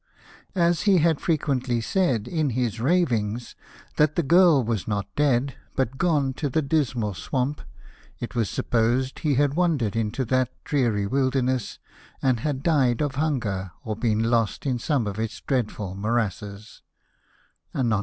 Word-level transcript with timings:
As 0.55 0.81
he 0.89 0.97
had 0.97 1.21
fre 1.21 1.33
quently 1.33 1.79
said, 1.83 2.27
in 2.27 2.49
his 2.57 2.79
ravings, 2.79 3.55
that 3.97 4.15
the 4.15 4.23
girl 4.23 4.63
was 4.63 4.87
not 4.87 5.05
dead, 5.15 5.53
but 5.75 5.99
gone 5.99 6.33
to 6.41 6.49
the 6.49 6.63
Dismal 6.63 7.13
Swamp, 7.13 7.61
it 8.19 8.35
is 8.35 8.49
supposed 8.49 9.19
he 9.19 9.35
had 9.35 9.53
wandered 9.53 9.95
into 9.95 10.25
that 10.25 10.49
dreary 10.63 11.05
wilderness, 11.05 11.77
and 12.19 12.39
had 12.39 12.63
died 12.63 12.99
of 12.99 13.13
hunger, 13.13 13.73
or 13.83 13.95
been 13.95 14.23
lost 14.23 14.65
in 14.65 14.79
some 14.79 15.05
of 15.05 15.19
its 15.19 15.39
dreadful 15.41 15.93
morasses,"— 15.93 16.81
Anon. 17.75 17.99